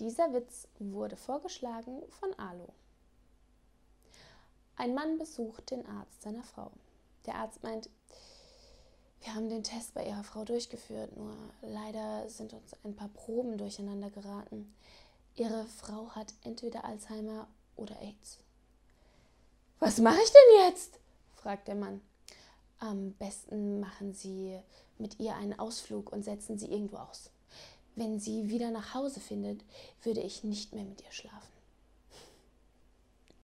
[0.00, 2.68] Dieser Witz wurde vorgeschlagen von Alo.
[4.76, 6.72] Ein Mann besucht den Arzt seiner Frau.
[7.26, 7.88] Der Arzt meint,
[9.20, 13.56] wir haben den Test bei Ihrer Frau durchgeführt, nur leider sind uns ein paar Proben
[13.56, 14.74] durcheinander geraten.
[15.36, 18.38] Ihre Frau hat entweder Alzheimer oder AIDS.
[19.78, 20.98] Was mache ich denn jetzt?
[21.36, 22.00] fragt der Mann.
[22.80, 24.58] Am besten machen Sie
[24.98, 27.30] mit ihr einen Ausflug und setzen sie irgendwo aus.
[27.96, 29.60] Wenn sie wieder nach Hause findet,
[30.02, 31.53] würde ich nicht mehr mit ihr schlafen.